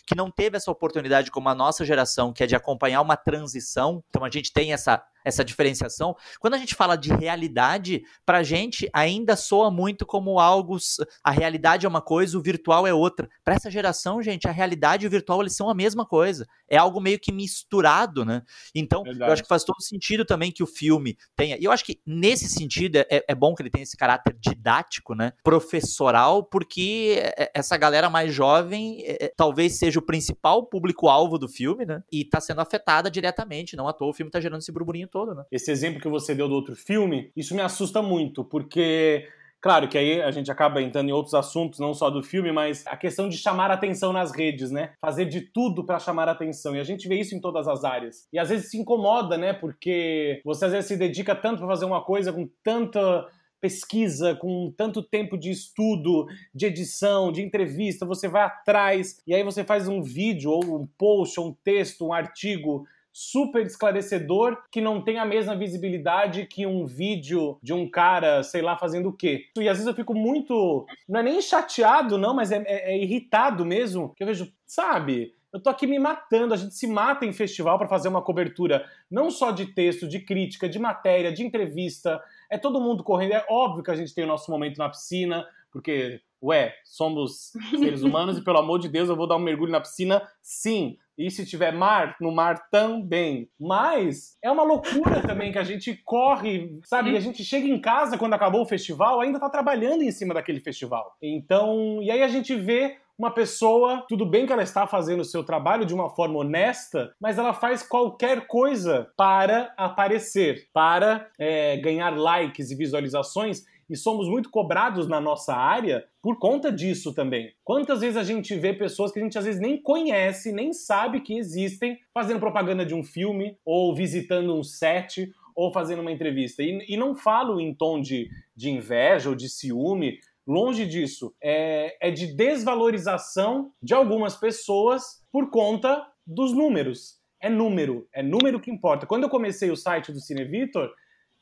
[0.06, 4.02] que não teve essa oportunidade como a nossa geração, que é de acompanhar uma transição,
[4.08, 6.16] então a gente tem essa essa diferenciação.
[6.40, 10.76] Quando a gente fala de realidade, pra gente ainda soa muito como algo.
[11.22, 13.28] A realidade é uma coisa, o virtual é outra.
[13.44, 16.46] Para essa geração, gente, a realidade e o virtual eles são a mesma coisa.
[16.68, 18.42] É algo meio que misturado, né?
[18.74, 19.28] Então, Verdade.
[19.28, 21.56] eu acho que faz todo sentido também que o filme tenha.
[21.58, 25.14] E eu acho que nesse sentido é, é bom que ele tenha esse caráter didático,
[25.14, 25.32] né?
[25.42, 31.48] Professoral, porque é, essa galera mais jovem é, é, talvez seja o principal público-alvo do
[31.48, 32.02] filme, né?
[32.10, 33.76] E tá sendo afetada diretamente.
[33.76, 35.44] Não à toa o filme tá gerando esse burburinho todo, né?
[35.52, 39.28] Esse exemplo que você deu do outro filme, isso me assusta muito, porque
[39.62, 42.84] Claro que aí a gente acaba entrando em outros assuntos, não só do filme, mas
[42.84, 44.94] a questão de chamar atenção nas redes, né?
[45.00, 46.74] Fazer de tudo para chamar atenção.
[46.74, 48.26] E a gente vê isso em todas as áreas.
[48.32, 49.52] E às vezes se incomoda, né?
[49.52, 53.24] Porque você às vezes se dedica tanto para fazer uma coisa com tanta
[53.60, 59.44] pesquisa, com tanto tempo de estudo, de edição, de entrevista, você vai atrás e aí
[59.44, 64.80] você faz um vídeo ou um post, ou um texto, um artigo super esclarecedor que
[64.80, 69.12] não tem a mesma visibilidade que um vídeo de um cara, sei lá, fazendo o
[69.12, 69.46] quê.
[69.58, 70.86] E às vezes eu fico muito.
[71.08, 74.14] Não é nem chateado, não, mas é, é, é irritado mesmo.
[74.16, 75.34] Que eu vejo, sabe?
[75.52, 78.86] Eu tô aqui me matando, a gente se mata em festival para fazer uma cobertura
[79.10, 82.22] não só de texto, de crítica, de matéria, de entrevista.
[82.50, 83.34] É todo mundo correndo.
[83.34, 88.00] É óbvio que a gente tem o nosso momento na piscina, porque, ué, somos seres
[88.02, 90.96] humanos e pelo amor de Deus eu vou dar um mergulho na piscina, sim.
[91.26, 93.48] E se tiver mar, no mar também.
[93.58, 97.12] Mas é uma loucura também que a gente corre, sabe?
[97.12, 100.34] E a gente chega em casa quando acabou o festival, ainda tá trabalhando em cima
[100.34, 101.16] daquele festival.
[101.22, 105.24] Então, e aí a gente vê uma pessoa, tudo bem que ela está fazendo o
[105.24, 111.76] seu trabalho de uma forma honesta, mas ela faz qualquer coisa para aparecer, para é,
[111.76, 117.52] ganhar likes e visualizações e somos muito cobrados na nossa área por conta disso também.
[117.64, 121.20] Quantas vezes a gente vê pessoas que a gente às vezes nem conhece, nem sabe
[121.20, 126.62] que existem, fazendo propaganda de um filme, ou visitando um set, ou fazendo uma entrevista.
[126.62, 131.34] E, e não falo em tom de, de inveja ou de ciúme, longe disso.
[131.42, 137.20] É, é de desvalorização de algumas pessoas por conta dos números.
[137.40, 139.06] É número, é número que importa.
[139.06, 140.92] Quando eu comecei o site do Cine Vitor,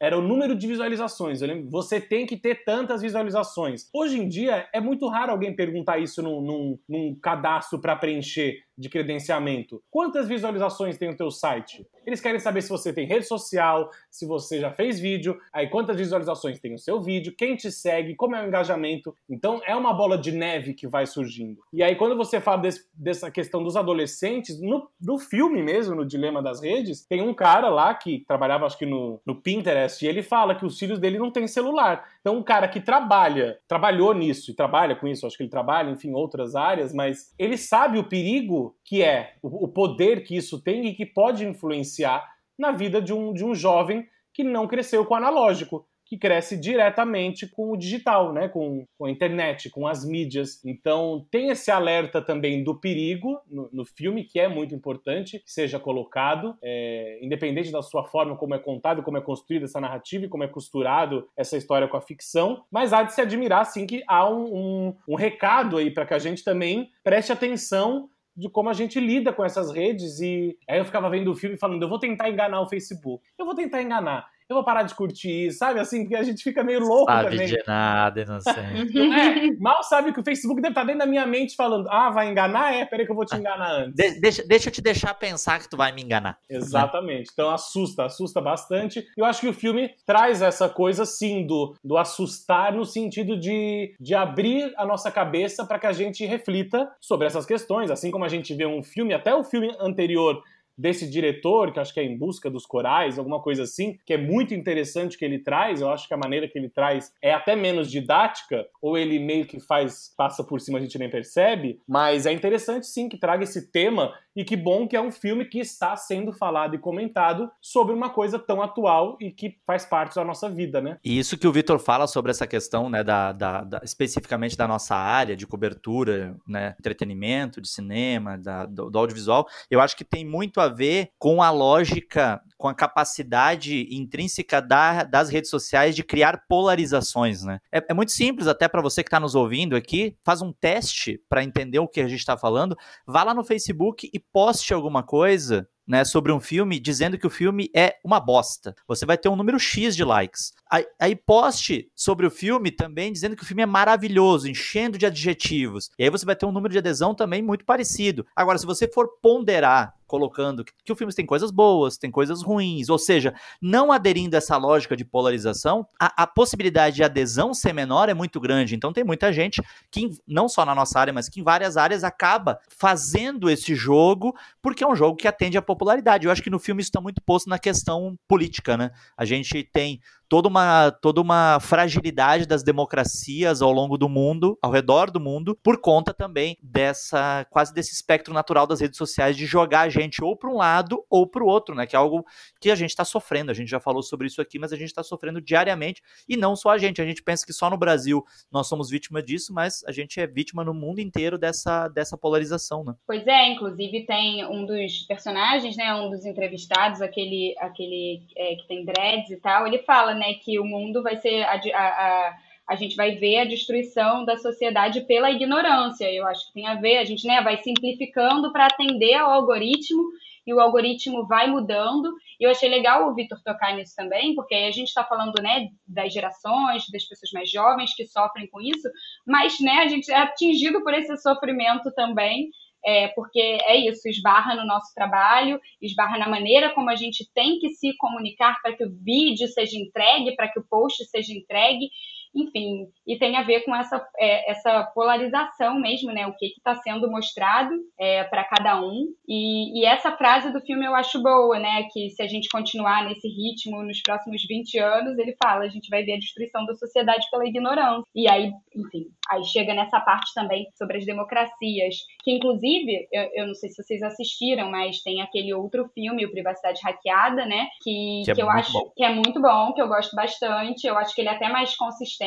[0.01, 1.43] era o número de visualizações.
[1.43, 3.89] Eu lembro, você tem que ter tantas visualizações.
[3.95, 8.57] Hoje em dia, é muito raro alguém perguntar isso num, num, num cadastro para preencher
[8.81, 9.83] de credenciamento.
[9.91, 11.87] Quantas visualizações tem o teu site?
[12.07, 15.99] Eles querem saber se você tem rede social, se você já fez vídeo, aí quantas
[15.99, 19.15] visualizações tem o seu vídeo, quem te segue, como é o engajamento.
[19.29, 21.61] Então é uma bola de neve que vai surgindo.
[21.73, 26.07] E aí quando você fala desse, dessa questão dos adolescentes, no, no filme mesmo, no
[26.07, 30.09] Dilema das Redes, tem um cara lá que trabalhava acho que no, no Pinterest e
[30.09, 32.09] ele fala que os filhos dele não têm celular.
[32.23, 35.91] Então um cara que trabalha, trabalhou nisso e trabalha com isso, acho que ele trabalha,
[35.91, 40.87] enfim, outras áreas, mas ele sabe o perigo que é o poder que isso tem
[40.87, 42.27] e que pode influenciar
[42.59, 46.57] na vida de um, de um jovem que não cresceu com o analógico que cresce
[46.57, 48.49] diretamente com o digital, né?
[48.49, 50.61] com, com a internet, com as mídias.
[50.65, 55.53] Então tem esse alerta também do perigo no, no filme, que é muito importante que
[55.53, 60.25] seja colocado, é, independente da sua forma como é contado, como é construída essa narrativa
[60.25, 62.65] e como é costurado essa história com a ficção.
[62.73, 66.15] Mas há de se admirar, sim, que há um, um, um recado aí para que
[66.15, 70.79] a gente também preste atenção de como a gente lida com essas redes e aí
[70.79, 73.25] eu ficava vendo o filme falando, eu vou tentar enganar o Facebook.
[73.39, 75.79] Eu vou tentar enganar eu vou parar de curtir, sabe?
[75.79, 77.47] Assim, porque a gente fica meio louco sabe também.
[77.47, 78.99] de nada, inocente.
[78.99, 82.29] é, mal sabe que o Facebook deve estar dentro da minha mente falando, ah, vai
[82.29, 82.75] enganar?
[82.75, 83.95] É, peraí que eu vou te enganar antes.
[83.95, 86.37] De deixa, deixa eu te deixar pensar que tu vai me enganar.
[86.51, 87.31] Exatamente.
[87.33, 89.07] Então assusta, assusta bastante.
[89.17, 93.95] Eu acho que o filme traz essa coisa, sim, do, do assustar no sentido de,
[94.01, 97.89] de abrir a nossa cabeça para que a gente reflita sobre essas questões.
[97.89, 100.43] Assim como a gente vê um filme, até o filme anterior
[100.81, 104.17] desse diretor, que acho que é Em Busca dos Corais, alguma coisa assim, que é
[104.17, 105.81] muito interessante que ele traz.
[105.81, 109.45] Eu acho que a maneira que ele traz é até menos didática, ou ele meio
[109.45, 113.45] que faz, passa por cima, a gente nem percebe, mas é interessante sim que traga
[113.45, 117.51] esse tema e que bom que é um filme que está sendo falado e comentado
[117.61, 120.99] sobre uma coisa tão atual e que faz parte da nossa vida, né?
[121.05, 124.67] E isso que o Vitor fala sobre essa questão, né, da, da, da, especificamente da
[124.67, 130.05] nossa área de cobertura, né, entretenimento, de cinema, da, do, do audiovisual, eu acho que
[130.05, 135.95] tem muito a ver com a lógica, com a capacidade intrínseca da, das redes sociais
[135.95, 137.59] de criar polarizações, né?
[137.73, 141.21] É, é muito simples, até para você que está nos ouvindo aqui, faz um teste
[141.29, 145.03] para entender o que a gente está falando, vá lá no Facebook e poste alguma
[145.03, 148.77] coisa né, sobre um filme dizendo que o filme é uma bosta.
[148.87, 150.53] Você vai ter um número X de likes.
[150.71, 155.05] Aí, aí, poste sobre o filme também dizendo que o filme é maravilhoso, enchendo de
[155.05, 155.91] adjetivos.
[155.99, 158.25] E aí você vai ter um número de adesão também muito parecido.
[158.37, 162.43] Agora, se você for ponderar colocando que, que o filme tem coisas boas, tem coisas
[162.43, 167.55] ruins, ou seja, não aderindo a essa lógica de polarização, a, a, possibilidade de adesão
[167.55, 168.75] ser menor é muito grande.
[168.75, 172.03] Então tem muita gente que, não só na nossa área, mas que em várias áreas
[172.03, 176.27] acaba fazendo esse jogo, porque é um jogo que atende à popularidade.
[176.27, 178.91] Eu acho que no filme isso está muito posto na questão política, né?
[179.17, 179.99] A gente tem
[180.31, 185.59] toda uma, toda uma fragilidade das democracias ao longo do mundo, ao redor do mundo,
[185.61, 190.23] por conta também dessa quase desse espectro natural das redes sociais de jogar a gente
[190.23, 191.85] ou para um lado ou para o outro, né?
[191.85, 192.25] Que é algo
[192.61, 193.51] que a gente está sofrendo.
[193.51, 196.55] A gente já falou sobre isso aqui, mas a gente está sofrendo diariamente e não
[196.55, 197.03] só a gente.
[197.03, 200.29] A gente pensa que só no Brasil nós somos vítima disso, mas a gente é
[200.29, 202.95] vítima no mundo inteiro dessa, dessa polarização, né?
[203.05, 205.93] Pois é, inclusive tem um dos personagens, né?
[205.93, 210.59] Um dos entrevistados, aquele, aquele é, que tem dreads e tal, ele fala, né, que
[210.61, 215.31] o mundo vai ser a, a, a, gente vai ver a destruição da sociedade pela
[215.31, 216.13] ignorância.
[216.13, 220.05] Eu acho que tem a ver, a gente né, vai simplificando para atender ao algoritmo
[220.47, 222.13] e o algoritmo vai mudando.
[222.39, 225.69] E eu achei legal o Vitor tocar nisso também, porque a gente está falando né,
[225.89, 228.89] das gerações, das pessoas mais jovens que sofrem com isso,
[229.27, 232.51] mas né, a gente é atingido por esse sofrimento também
[232.85, 237.59] é, porque é isso, esbarra no nosso trabalho, esbarra na maneira como a gente tem
[237.59, 241.91] que se comunicar para que o vídeo seja entregue, para que o post seja entregue
[242.35, 246.27] enfim, e tem a ver com essa, é, essa polarização mesmo, né?
[246.27, 249.07] O que está sendo mostrado é, para cada um.
[249.29, 251.89] E, e, essa frase do filme eu acho boa, né?
[251.93, 255.89] Que se a gente continuar nesse ritmo nos próximos 20 anos, ele fala, a gente
[255.91, 258.05] vai ver a destruição da sociedade pela ignorância.
[258.15, 263.47] E aí, enfim, aí chega nessa parte também sobre as democracias, que inclusive, eu, eu
[263.49, 267.67] não sei se vocês assistiram, mas tem aquele outro filme, o Privacidade Hackeada, né?
[267.83, 268.93] Que, que, é que eu acho bom.
[268.97, 270.87] que é muito bom, que eu gosto bastante.
[270.87, 272.20] Eu acho que ele é até mais consistente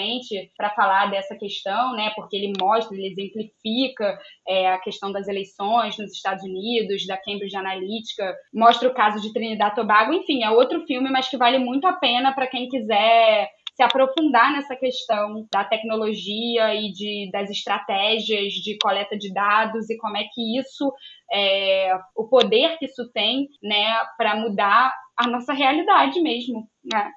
[0.58, 2.12] para falar dessa questão, né?
[2.16, 7.56] Porque ele mostra, ele exemplifica é, a questão das eleições nos Estados Unidos, da Cambridge
[7.56, 11.86] Analytica, mostra o caso de Trinidad Tobago, enfim, é outro filme, mas que vale muito
[11.86, 18.54] a pena para quem quiser se aprofundar nessa questão da tecnologia e de, das estratégias
[18.54, 20.94] de coleta de dados e como é que isso,
[21.32, 26.68] é, o poder que isso tem, né, para mudar a nossa realidade mesmo.
[26.84, 27.12] Né?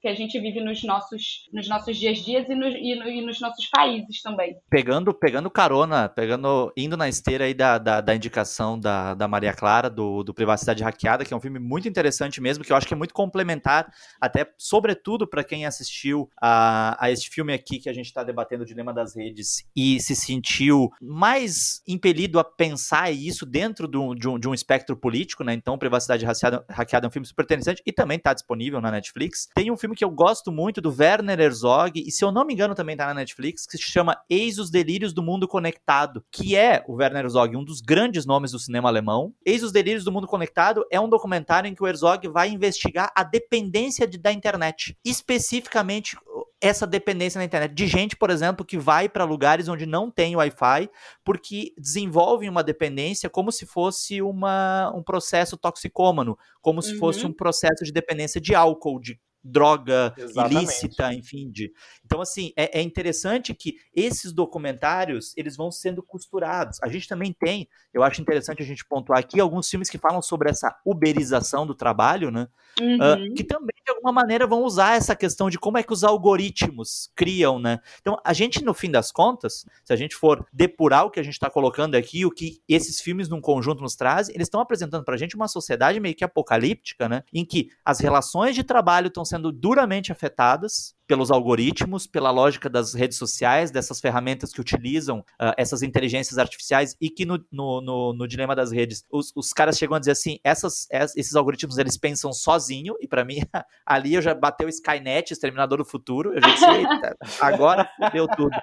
[0.00, 3.20] Que a gente vive nos nossos, nos nossos dias dias e, no, e, no, e,
[3.24, 4.56] nos nossos países também.
[4.70, 9.52] Pegando, pegando carona, pegando, indo na esteira aí da, da, da indicação da, da Maria
[9.52, 12.86] Clara, do, do Privacidade Hackeada, que é um filme muito interessante mesmo, que eu acho
[12.86, 17.88] que é muito complementar, até sobretudo para quem assistiu a, a este filme aqui que
[17.88, 23.10] a gente está debatendo, o Dilema das Redes, e se sentiu mais impelido a pensar
[23.10, 25.52] isso dentro do, de, um, de um espectro político, né?
[25.54, 29.48] Então, Privacidade Hackeada é um filme super interessante e também está disponível na Netflix.
[29.54, 32.54] Tem um filme que eu gosto muito do Werner Herzog, e se eu não me
[32.54, 36.54] engano também tá na Netflix, que se chama Eis os Delírios do Mundo Conectado, que
[36.54, 39.34] é o Werner Herzog, um dos grandes nomes do cinema alemão.
[39.44, 43.10] Eis os Delírios do Mundo Conectado é um documentário em que o Herzog vai investigar
[43.12, 46.16] a dependência de, da internet, especificamente
[46.60, 50.36] essa dependência na internet de gente, por exemplo, que vai para lugares onde não tem
[50.36, 50.88] Wi-Fi,
[51.24, 57.30] porque desenvolvem uma dependência como se fosse uma, um processo toxicômano, como se fosse uhum.
[57.30, 60.56] um processo de dependência de álcool, de droga Exatamente.
[60.56, 61.50] ilícita, enfim.
[61.50, 61.72] De...
[62.04, 66.78] Então, assim, é, é, interessante que esses documentários, eles vão sendo costurados.
[66.82, 70.20] A gente também tem, eu acho interessante a gente pontuar aqui, alguns filmes que falam
[70.20, 72.48] sobre essa uberização do trabalho, né?
[72.80, 72.96] Uhum.
[72.96, 76.04] Uh, que também, de alguma maneira, vão usar essa questão de como é que os
[76.04, 77.80] algoritmos criam, né?
[78.00, 81.22] Então, a gente, no fim das contas, se a gente for depurar o que a
[81.22, 85.04] gente está colocando aqui, o que esses filmes num conjunto nos trazem, eles estão apresentando
[85.04, 87.22] para a gente uma sociedade meio que apocalíptica, né?
[87.32, 92.92] Em que as relações de trabalho estão sendo duramente afetadas pelos algoritmos, pela lógica das
[92.92, 98.12] redes sociais, dessas ferramentas que utilizam uh, essas inteligências artificiais e que no, no, no,
[98.12, 100.86] no dilema das redes, os, os, caras chegam a dizer assim, essas,
[101.16, 103.38] esses algoritmos eles pensam sozinho, e para mim
[103.86, 108.28] ali eu já bateu o Skynet, Exterminador do Futuro, eu já disse, eita, agora deu
[108.28, 108.54] tudo.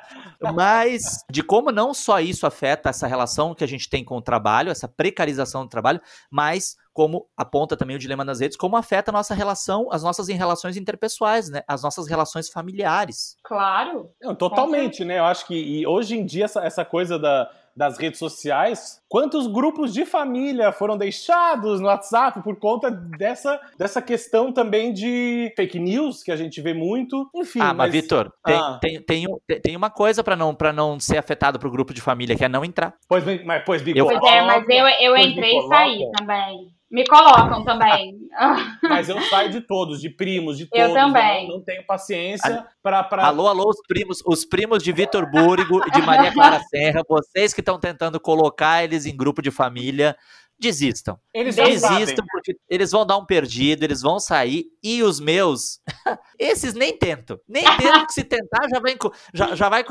[0.54, 4.22] Mas de como não só isso afeta essa relação que a gente tem com o
[4.22, 9.12] trabalho, essa precarização do trabalho, mas como aponta também o dilema nas redes, como afeta
[9.12, 11.62] a nossa relação, as nossas relações interpessoais, né?
[11.68, 13.36] As nossas relações familiares.
[13.44, 14.10] Claro.
[14.22, 15.20] Não, totalmente, né?
[15.20, 19.94] Eu acho que hoje em dia essa, essa coisa da, das redes sociais, quantos grupos
[19.94, 26.24] de família foram deixados no WhatsApp por conta dessa, dessa questão também de fake news
[26.24, 27.30] que a gente vê muito.
[27.36, 27.60] Enfim.
[27.60, 28.80] Ah, mas, mas Vitor, tem, ah.
[28.82, 29.28] tem, tem,
[29.62, 32.48] tem, uma coisa para não, pra não ser afetado pro grupo de família, que é
[32.48, 32.94] não entrar.
[33.10, 36.75] Pois, mas, pois, eu, pois é, mas eu, eu entrei e saí também.
[36.96, 38.18] Me colocam também.
[38.82, 40.88] Mas eu saio de todos, de primos, de todos.
[40.88, 41.46] Eu também.
[41.46, 43.04] Não, não tenho paciência para.
[43.04, 43.26] Pra...
[43.26, 47.54] Alô, alô, os primos, os primos de Vitor Búrigo e de Maria Clara Serra, vocês
[47.54, 50.16] que estão tentando colocar eles em grupo de família
[50.60, 51.18] desistam.
[51.34, 55.80] Eles desistam porque eles vão dar um perdido, eles vão sair e os meus,
[56.40, 57.40] esses nem tentam.
[57.48, 58.96] Nem tentam que se tentar já vai
[59.34, 59.84] já, já vai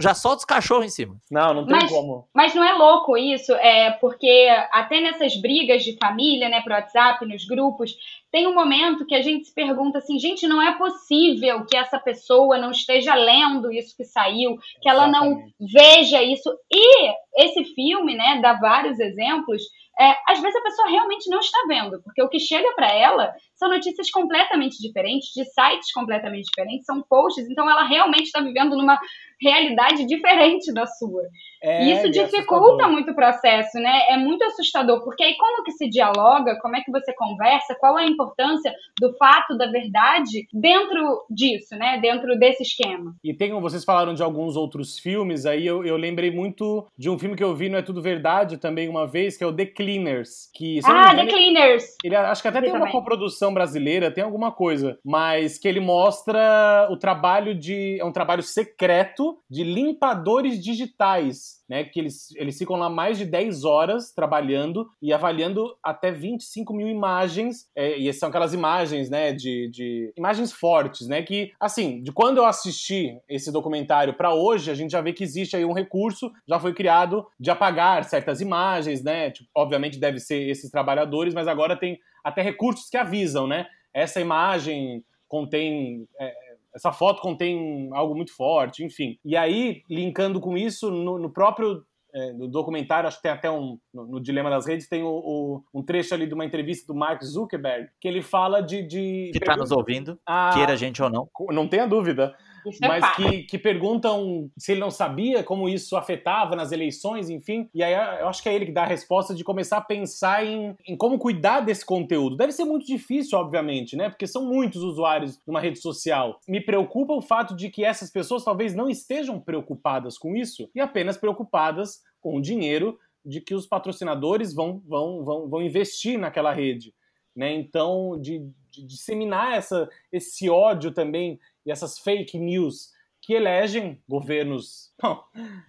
[0.00, 1.16] já solta os cachorros em cima.
[1.30, 2.28] Não, não tem mas, como.
[2.34, 7.24] Mas não é louco isso, é porque até nessas brigas de família, né, pro WhatsApp,
[7.24, 7.96] nos grupos,
[8.30, 11.98] tem um momento que a gente se pergunta assim, gente, não é possível que essa
[11.98, 15.54] pessoa não esteja lendo isso que saiu, que ela Exatamente.
[15.58, 16.50] não veja isso.
[16.70, 19.62] E esse filme, né, dá vários exemplos
[20.00, 23.34] é, às vezes a pessoa realmente não está vendo, porque o que chega para ela
[23.54, 28.76] são notícias completamente diferentes, de sites completamente diferentes, são posts, então ela realmente está vivendo
[28.76, 28.98] numa
[29.40, 31.22] realidade diferente da sua.
[31.62, 34.02] É, e isso é dificulta é muito o processo, né?
[34.08, 37.98] É muito assustador, porque aí como que se dialoga, como é que você conversa, qual
[37.98, 41.98] é a importância do fato, da verdade dentro disso, né?
[42.00, 43.14] Dentro desse esquema.
[43.24, 47.18] E tem, vocês falaram de alguns outros filmes, aí eu, eu lembrei muito de um
[47.18, 49.66] filme que eu vi, Não É Tudo Verdade, também uma vez, que é o The
[49.66, 50.48] Cleaners.
[50.54, 51.96] Que, ah, The Cleaners!
[52.04, 56.88] Ele, acho que até tem uma coprodução brasileira, tem alguma coisa, mas que ele mostra
[56.90, 57.98] o trabalho de...
[58.00, 61.84] é um trabalho secreto de limpadores digitais né?
[61.84, 66.88] Que eles, eles ficam lá mais de 10 horas trabalhando e avaliando até 25 mil
[66.88, 67.68] imagens.
[67.76, 69.32] É, e são aquelas imagens, né?
[69.32, 71.22] De, de imagens fortes, né?
[71.22, 75.22] Que, assim, de quando eu assisti esse documentário para hoje, a gente já vê que
[75.22, 79.30] existe aí um recurso, já foi criado de apagar certas imagens, né?
[79.30, 83.66] Tipo, obviamente deve ser esses trabalhadores, mas agora tem até recursos que avisam, né?
[83.92, 86.08] Essa imagem contém.
[86.18, 86.47] É,
[86.78, 89.18] essa foto contém algo muito forte, enfim.
[89.24, 91.82] E aí, linkando com isso, no, no próprio
[92.14, 93.78] é, no documentário, acho que tem até um.
[93.92, 96.98] No, no Dilema das Redes, tem o, o, um trecho ali de uma entrevista do
[96.98, 98.82] Mark Zuckerberg, que ele fala de.
[98.82, 100.50] de que está nos ouvindo, a...
[100.54, 101.28] queira a gente ou não.
[101.50, 102.34] Não tenha dúvida.
[102.70, 106.72] Isso é mas é que, que perguntam se ele não sabia como isso afetava nas
[106.72, 107.68] eleições, enfim.
[107.74, 110.44] E aí eu acho que é ele que dá a resposta de começar a pensar
[110.44, 112.36] em, em como cuidar desse conteúdo.
[112.36, 114.08] Deve ser muito difícil, obviamente, né?
[114.08, 116.40] Porque são muitos usuários numa rede social.
[116.48, 120.80] Me preocupa o fato de que essas pessoas talvez não estejam preocupadas com isso e
[120.80, 126.52] apenas preocupadas com o dinheiro de que os patrocinadores vão, vão, vão, vão investir naquela
[126.52, 126.94] rede.
[127.36, 127.52] Né?
[127.54, 128.40] Então, de,
[128.70, 131.38] de disseminar essa, esse ódio também
[131.68, 132.90] e essas fake news
[133.28, 134.90] que elegem governos.
[135.00, 135.22] Bom,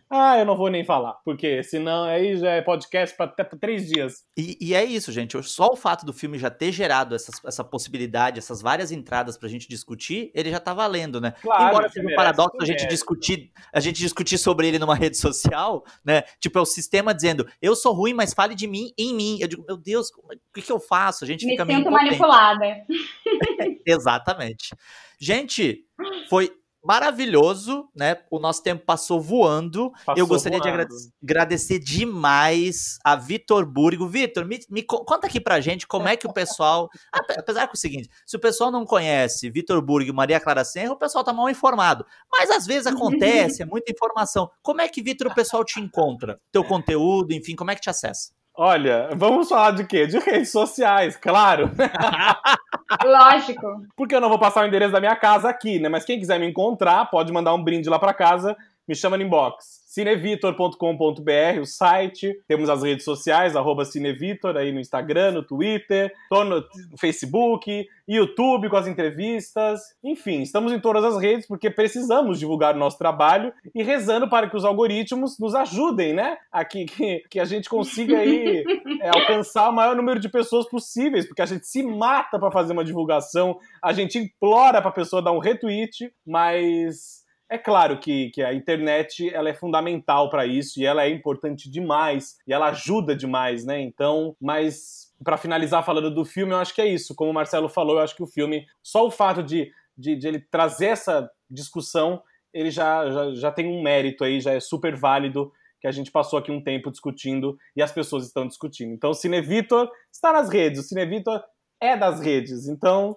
[0.10, 3.86] ah, eu não vou nem falar, porque senão aí já é podcast para até três
[3.86, 4.24] dias.
[4.38, 5.38] E, e, é isso, gente.
[5.44, 9.50] Só o fato do filme já ter gerado essas, essa possibilidade, essas várias entradas pra
[9.50, 11.34] gente discutir, ele já tá valendo, né?
[11.42, 15.18] Claro, Embora seja um paradoxo a gente discutir, a gente discutir sobre ele numa rede
[15.18, 16.24] social, né?
[16.40, 19.38] Tipo, é o sistema dizendo, eu sou ruim, mas fale de mim em mim.
[19.42, 21.26] Eu digo, meu Deus, o que, que eu faço?
[21.26, 22.86] A gente Me fica meio sinto manipulada.
[23.86, 24.74] Exatamente.
[25.20, 25.86] Gente,
[26.30, 26.50] foi
[26.84, 28.18] maravilhoso, né?
[28.30, 29.92] O nosso tempo passou voando.
[30.06, 30.88] Passou eu gostaria voando.
[30.88, 34.08] de agradecer demais a Vitor Burgo.
[34.08, 36.90] Vitor, me, me, conta aqui pra gente como é que o pessoal.
[37.38, 40.64] apesar que é o seguinte: se o pessoal não conhece Vitor Burgo e Maria Clara
[40.64, 42.06] Serra, o pessoal tá mal informado.
[42.32, 44.50] Mas às vezes acontece, é muita informação.
[44.62, 46.40] Como é que, Vitor, o pessoal te encontra?
[46.52, 48.32] Teu conteúdo, enfim, como é que te acessa?
[48.62, 50.06] Olha, vamos falar de quê?
[50.06, 51.72] De redes sociais, claro.
[53.06, 53.86] Lógico.
[53.96, 55.88] Porque eu não vou passar o endereço da minha casa aqui, né?
[55.88, 58.58] Mas quem quiser me encontrar, pode mandar um brinde lá para casa
[58.90, 62.40] me chama no inbox cinevitor.com.br, o site.
[62.48, 66.64] Temos as redes sociais, arroba Cinevitor, aí no Instagram, no Twitter, tô no
[66.98, 69.82] Facebook, YouTube com as entrevistas.
[70.04, 74.48] Enfim, estamos em todas as redes porque precisamos divulgar o nosso trabalho e rezando para
[74.48, 76.38] que os algoritmos nos ajudem, né?
[76.52, 78.64] Aqui, que, que a gente consiga aí
[79.02, 82.74] é, alcançar o maior número de pessoas possíveis, porque a gente se mata para fazer
[82.74, 87.19] uma divulgação, a gente implora para a pessoa dar um retweet, mas
[87.50, 91.70] é claro que, que a internet ela é fundamental para isso e ela é importante
[91.70, 93.82] demais e ela ajuda demais, né?
[93.82, 97.16] Então, mas para finalizar falando do filme, eu acho que é isso.
[97.16, 100.28] Como o Marcelo falou, eu acho que o filme, só o fato de, de, de
[100.28, 102.22] ele trazer essa discussão,
[102.54, 106.12] ele já, já, já tem um mérito aí, já é super válido que a gente
[106.12, 108.94] passou aqui um tempo discutindo e as pessoas estão discutindo.
[108.94, 111.42] Então, o Cinevitor está nas redes, o Cinevitor
[111.82, 112.68] é das redes.
[112.68, 113.16] Então,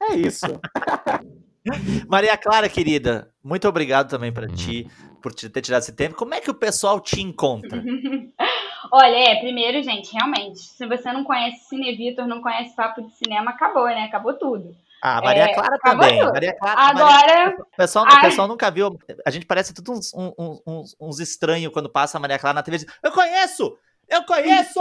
[0.00, 0.46] é isso.
[2.08, 4.88] Maria Clara, querida, muito obrigado também para ti
[5.22, 6.14] por ter tirado esse tempo.
[6.14, 7.82] Como é que o pessoal te encontra?
[8.92, 13.10] Olha, é, primeiro, gente, realmente, se você não conhece Cine Vitor, não conhece Papo de
[13.14, 14.04] Cinema, acabou, né?
[14.04, 14.76] Acabou tudo.
[15.02, 16.22] Ah, Maria é, Clara também.
[16.22, 17.06] Maria Clara, Agora.
[17.06, 17.56] Maria...
[17.58, 18.98] O, pessoal, o pessoal nunca viu.
[19.26, 22.62] A gente parece tudo uns, uns, uns, uns estranhos quando passa a Maria Clara na
[22.62, 22.86] TV.
[23.02, 23.76] Eu conheço!
[24.08, 24.80] Eu conheço!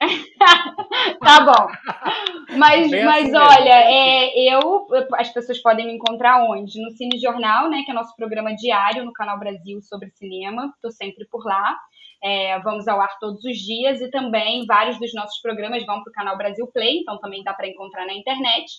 [1.20, 1.68] tá bom.
[2.56, 6.80] Mas, mas assim olha, é, eu, as pessoas podem me encontrar onde?
[6.80, 10.72] No Cine Jornal, né, que é nosso programa diário no Canal Brasil sobre cinema.
[10.74, 11.76] Estou sempre por lá.
[12.22, 16.10] É, vamos ao ar todos os dias e também vários dos nossos programas vão para
[16.10, 18.70] o canal Brasil Play, então também dá para encontrar na internet.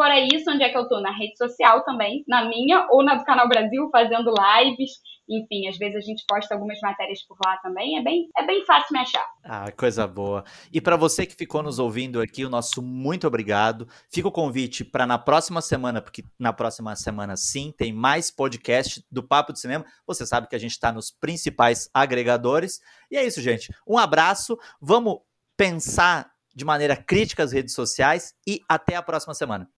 [0.00, 0.98] Fora isso, onde é que eu tô?
[0.98, 4.92] Na rede social também, na minha ou na do Canal Brasil, fazendo lives.
[5.28, 7.98] Enfim, às vezes a gente posta algumas matérias por lá também.
[7.98, 9.26] É bem, é bem fácil me achar.
[9.44, 10.42] Ah, coisa boa.
[10.72, 13.86] E para você que ficou nos ouvindo aqui, o nosso muito obrigado.
[14.10, 19.04] Fica o convite para na próxima semana, porque na próxima semana sim, tem mais podcast
[19.12, 19.84] do Papo de Cinema.
[20.06, 22.80] Você sabe que a gente está nos principais agregadores.
[23.10, 23.70] E é isso, gente.
[23.86, 24.58] Um abraço.
[24.80, 25.18] Vamos
[25.58, 29.68] pensar de maneira crítica as redes sociais e até a próxima semana.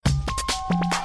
[0.79, 0.99] Bye.